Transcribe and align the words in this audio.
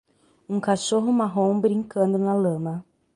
Um 0.49 0.59
cachorro 0.59 1.13
marrom 1.13 1.61
brincando 1.61 2.17
na 2.17 2.33
lama. 2.33 2.83